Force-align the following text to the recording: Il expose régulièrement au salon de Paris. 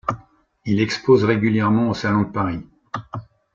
Il 0.65 0.81
expose 0.81 1.23
régulièrement 1.25 1.91
au 1.91 1.93
salon 1.93 2.23
de 2.23 2.31
Paris. 2.31 2.63